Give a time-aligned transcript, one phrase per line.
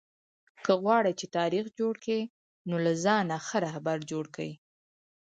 [0.65, 2.19] که غواړى، چي تاریخ جوړ کى؛
[2.67, 4.51] نو له ځانه ښه راهبر جوړ کئ!